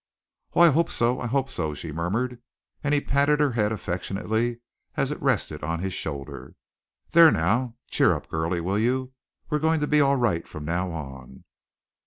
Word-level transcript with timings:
"Oh, 0.55 0.61
I 0.61 0.69
hope 0.71 0.89
so, 0.89 1.19
I 1.19 1.27
hope 1.27 1.47
so," 1.47 1.75
she 1.75 1.91
murmured, 1.91 2.41
and 2.83 2.91
he 2.91 3.01
patted 3.01 3.39
her 3.39 3.51
head 3.51 3.71
affectionately 3.71 4.59
as 4.97 5.11
it 5.11 5.21
rested 5.21 5.63
on 5.63 5.77
his 5.79 5.93
shoulder. 5.93 6.55
"There 7.11 7.29
now. 7.31 7.75
Cheer 7.85 8.15
up, 8.15 8.27
girlie, 8.27 8.61
will 8.61 8.79
you! 8.79 9.13
We're 9.51 9.59
going 9.59 9.79
to 9.81 9.85
be 9.87 10.01
all 10.01 10.15
right 10.15 10.47
from 10.47 10.65
now 10.65 10.91
on." 10.91 11.43